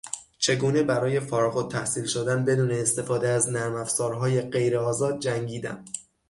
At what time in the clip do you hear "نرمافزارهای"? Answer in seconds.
3.49-4.41